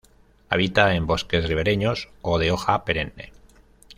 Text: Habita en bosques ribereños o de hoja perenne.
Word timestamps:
Habita 0.49 0.95
en 0.95 1.05
bosques 1.05 1.47
ribereños 1.47 2.09
o 2.23 2.39
de 2.39 2.49
hoja 2.49 2.85
perenne. 2.85 3.31